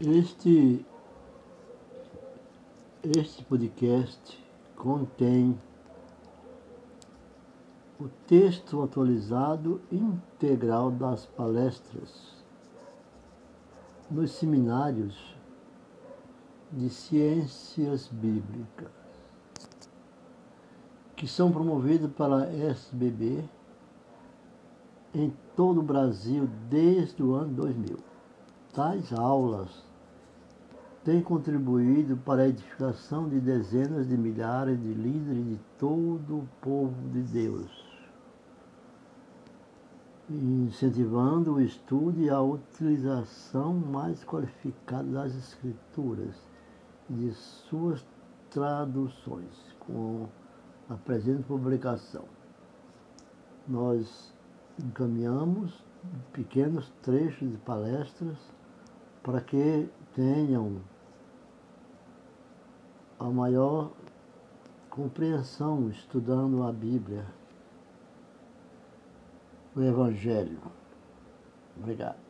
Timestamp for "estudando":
65.90-66.62